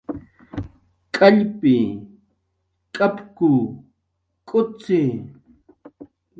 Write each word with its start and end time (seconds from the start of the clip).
K'allpi, 1.15 1.75
k'apku, 2.95 3.51
k'ucxi 4.47 5.01